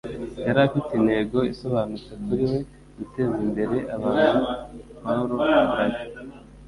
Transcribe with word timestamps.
Yari 0.45 0.59
afite 0.67 0.91
intego 0.99 1.37
isobanutse 1.51 2.11
kuri 2.25 2.43
we: 2.51 2.59
guteza 2.97 3.37
imbere 3.47 3.77
abantu. 3.95 4.39
”-Paulo 5.01 5.33
Braga 5.39 5.97